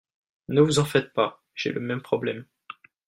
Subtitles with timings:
[0.47, 1.43] Ne vous en faites pas.
[1.53, 2.47] J'ai le même problème.